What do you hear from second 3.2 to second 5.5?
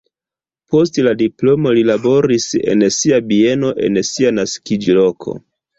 bieno en sia naskiĝloko.